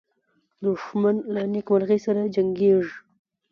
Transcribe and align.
دښمن 0.63 1.15
له 1.33 1.41
نېکمرغۍ 1.53 1.99
سره 2.05 2.21
جنګیږي 2.35 2.93